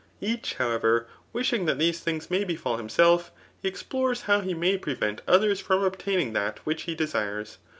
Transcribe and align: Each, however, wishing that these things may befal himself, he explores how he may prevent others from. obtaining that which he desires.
Each, 0.19 0.55
however, 0.55 1.05
wishing 1.31 1.67
that 1.67 1.77
these 1.77 1.99
things 1.99 2.31
may 2.31 2.43
befal 2.43 2.77
himself, 2.77 3.31
he 3.61 3.67
explores 3.67 4.21
how 4.23 4.41
he 4.41 4.55
may 4.55 4.75
prevent 4.75 5.21
others 5.27 5.59
from. 5.59 5.83
obtaining 5.83 6.33
that 6.33 6.57
which 6.65 6.81
he 6.89 6.95
desires. 6.95 7.59